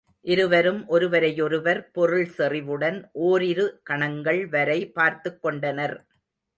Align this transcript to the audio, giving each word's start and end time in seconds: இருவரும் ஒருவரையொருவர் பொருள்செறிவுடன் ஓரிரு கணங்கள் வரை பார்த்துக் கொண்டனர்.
இருவரும் 0.21 0.87
ஒருவரையொருவர் 0.87 1.91
பொருள்செறிவுடன் 1.95 3.09
ஓரிரு 3.11 3.79
கணங்கள் 3.83 4.47
வரை 4.47 4.91
பார்த்துக் 4.91 5.41
கொண்டனர். 5.41 6.05